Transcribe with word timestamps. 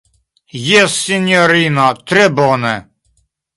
Jes, 0.67 0.95
sinjorino, 1.09 1.87
tre 2.13 2.25
bone. 2.41 2.75